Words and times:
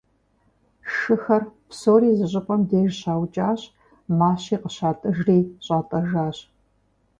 Шыхэр 0.95 1.43
псори 1.69 2.09
зы 2.17 2.25
щӏыпӏэм 2.31 2.61
деж 2.69 2.91
щаукӏащ, 2.99 3.61
мащи 4.17 4.55
къыщатӏыжри 4.61 5.39
щӏатӏэжащ. 5.65 6.37